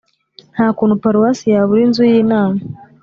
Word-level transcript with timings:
nta 0.53 0.67
kuntu 0.77 0.95
paruwasi 1.03 1.45
yabura 1.53 1.81
inzu 1.87 2.01
y’inama 2.11 2.59